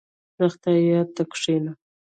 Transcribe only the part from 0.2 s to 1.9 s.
•د خدای یاد ته کښېنه.